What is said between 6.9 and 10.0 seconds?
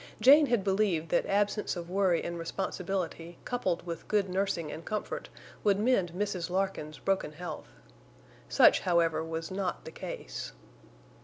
broken health. Such, however, was not the